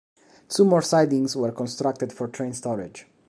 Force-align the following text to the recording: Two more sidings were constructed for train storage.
Two 0.49 0.65
more 0.65 0.81
sidings 0.81 1.35
were 1.35 1.51
constructed 1.51 2.11
for 2.11 2.27
train 2.27 2.53
storage. 2.53 3.05